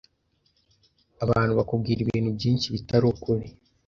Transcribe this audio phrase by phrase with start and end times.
[1.23, 3.45] Abantu bakubwira ibintu byinshi bitari ukuri.